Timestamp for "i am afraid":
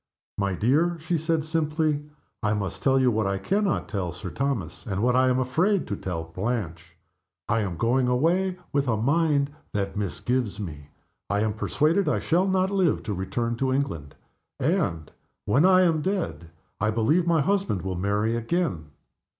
5.15-5.85